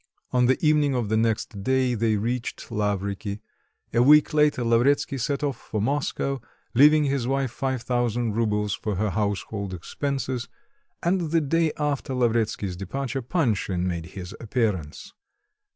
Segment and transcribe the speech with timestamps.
[0.31, 3.39] On the evening of the next day they reached Lavriky;
[3.93, 6.41] a week later, Lavretsky set off for Moscow,
[6.73, 10.47] leaving his wife five thousand roubles for her household expenses;
[11.03, 15.13] and the day after Lavretsky's departure, Panshin made his appearance.